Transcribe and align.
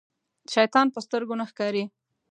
شيطان 0.53 0.87
په 0.93 0.99
سترګو 1.05 1.33
نه 1.39 1.45
ښکاري. 1.49 1.83